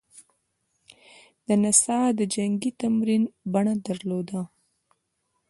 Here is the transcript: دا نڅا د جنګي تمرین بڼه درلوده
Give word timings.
دا 1.45 1.55
نڅا 1.61 1.99
د 2.17 2.19
جنګي 2.33 2.71
تمرین 2.81 3.23
بڼه 3.53 3.73
درلوده 3.85 4.41